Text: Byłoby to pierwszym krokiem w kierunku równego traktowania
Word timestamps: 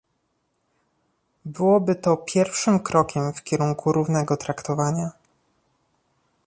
Byłoby 1.45 1.95
to 1.95 2.17
pierwszym 2.17 2.79
krokiem 2.79 3.33
w 3.33 3.43
kierunku 3.43 3.91
równego 3.91 4.37
traktowania 4.37 5.11